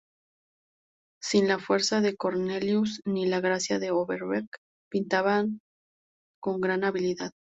Sin 1.21 1.47
la 1.47 1.59
fuerza 1.59 2.01
de 2.01 2.17
Cornelius 2.17 3.01
ni 3.05 3.27
la 3.27 3.39
gracia 3.39 3.77
de 3.77 3.91
Overbeck, 3.91 4.47
pintaba 4.89 5.45
con 6.41 6.59
gran 6.59 6.83
habilidad. 6.83 7.29